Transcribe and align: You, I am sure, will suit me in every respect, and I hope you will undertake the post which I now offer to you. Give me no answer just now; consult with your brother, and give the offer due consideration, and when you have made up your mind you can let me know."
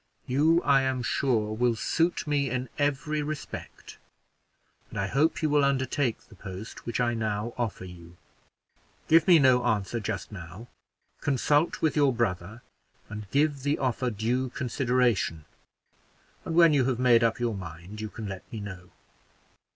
You, 0.25 0.63
I 0.63 0.81
am 0.81 1.03
sure, 1.03 1.55
will 1.55 1.75
suit 1.75 2.25
me 2.25 2.49
in 2.49 2.69
every 2.79 3.21
respect, 3.21 3.99
and 4.89 4.99
I 4.99 5.05
hope 5.05 5.43
you 5.43 5.49
will 5.51 5.63
undertake 5.63 6.21
the 6.21 6.33
post 6.33 6.87
which 6.87 6.99
I 6.99 7.13
now 7.13 7.53
offer 7.55 7.85
to 7.85 7.91
you. 7.91 8.17
Give 9.07 9.27
me 9.27 9.37
no 9.37 9.63
answer 9.63 9.99
just 9.99 10.31
now; 10.31 10.67
consult 11.19 11.83
with 11.83 11.95
your 11.95 12.13
brother, 12.15 12.63
and 13.09 13.29
give 13.29 13.61
the 13.61 13.77
offer 13.77 14.09
due 14.09 14.49
consideration, 14.49 15.45
and 16.45 16.55
when 16.55 16.73
you 16.73 16.85
have 16.85 16.97
made 16.97 17.23
up 17.23 17.39
your 17.39 17.53
mind 17.53 18.01
you 18.01 18.09
can 18.09 18.27
let 18.27 18.41
me 18.51 18.59
know." 18.59 18.89